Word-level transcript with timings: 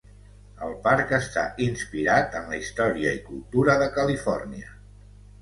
El 0.67 0.71
parc 0.85 1.11
està 1.17 1.43
inspirat 1.65 2.39
en 2.41 2.49
la 2.55 2.59
història 2.63 3.13
i 3.19 3.21
cultura 3.29 3.77
de 3.85 3.93
Califòrnia. 4.01 4.75